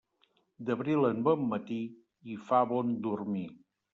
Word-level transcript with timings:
D'abril 0.69 1.07
en 1.09 1.19
bon 1.27 1.43
matí, 1.51 1.77
hi 2.29 2.39
fa 2.47 2.65
bon 2.75 2.95
dormir. 3.09 3.47